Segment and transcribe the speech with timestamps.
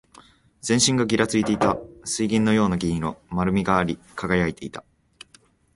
[0.61, 1.77] 全身がぎらついていた。
[2.05, 3.19] 水銀のような銀色。
[3.29, 4.83] 丸みがあり、輝いていた。